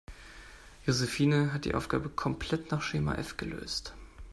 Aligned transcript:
Josephine 0.87 1.53
hat 1.53 1.63
die 1.65 1.75
Aufgabe 1.75 2.09
komplett 2.09 2.71
nach 2.71 2.81
Schema 2.81 3.13
F 3.17 3.37
gelöst. 3.37 3.93